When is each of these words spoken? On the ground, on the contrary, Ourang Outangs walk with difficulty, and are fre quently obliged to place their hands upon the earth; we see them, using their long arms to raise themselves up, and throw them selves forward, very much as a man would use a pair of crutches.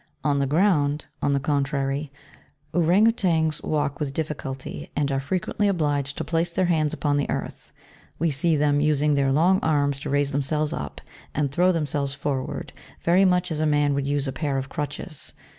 On 0.23 0.39
the 0.39 0.47
ground, 0.47 1.05
on 1.21 1.33
the 1.33 1.39
contrary, 1.39 2.11
Ourang 2.73 3.07
Outangs 3.09 3.61
walk 3.61 3.99
with 3.99 4.15
difficulty, 4.15 4.89
and 4.95 5.11
are 5.11 5.19
fre 5.19 5.35
quently 5.35 5.69
obliged 5.69 6.17
to 6.17 6.23
place 6.23 6.51
their 6.51 6.65
hands 6.65 6.91
upon 6.91 7.17
the 7.17 7.29
earth; 7.29 7.71
we 8.17 8.31
see 8.31 8.55
them, 8.55 8.81
using 8.81 9.13
their 9.13 9.31
long 9.31 9.59
arms 9.59 9.99
to 9.99 10.09
raise 10.09 10.31
themselves 10.31 10.73
up, 10.73 11.01
and 11.35 11.51
throw 11.51 11.71
them 11.71 11.85
selves 11.85 12.15
forward, 12.15 12.73
very 13.03 13.25
much 13.25 13.51
as 13.51 13.59
a 13.59 13.67
man 13.67 13.93
would 13.93 14.07
use 14.07 14.27
a 14.27 14.31
pair 14.33 14.57
of 14.57 14.69
crutches. 14.69 15.33